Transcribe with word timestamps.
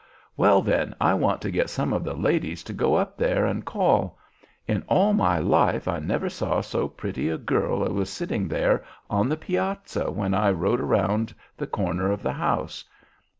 Well, 0.35 0.63
then, 0.63 0.95
I 0.99 1.13
want 1.13 1.43
to 1.43 1.51
get 1.51 1.69
some 1.69 1.93
of 1.93 2.03
the 2.03 2.15
ladies 2.15 2.63
to 2.63 2.73
go 2.73 2.95
up 2.95 3.17
there 3.19 3.45
and 3.45 3.63
call. 3.63 4.17
In 4.67 4.83
all 4.87 5.13
my 5.13 5.37
life 5.37 5.87
I 5.87 5.99
never 5.99 6.27
saw 6.27 6.61
so 6.61 6.87
pretty 6.87 7.29
a 7.29 7.37
girl 7.37 7.85
as 7.85 7.91
was 7.91 8.09
sitting 8.09 8.47
there 8.47 8.83
on 9.11 9.29
the 9.29 9.37
piazza 9.37 10.09
when 10.09 10.33
I 10.33 10.49
rode 10.49 10.79
around 10.81 11.35
the 11.55 11.67
corner 11.67 12.09
of 12.11 12.23
the 12.23 12.33
house. 12.33 12.83